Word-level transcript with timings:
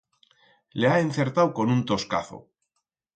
Le 0.83 0.87
ha 0.91 0.95
encertau 1.09 1.51
con 1.59 1.73
un 1.73 1.83
toscazo. 1.91 2.41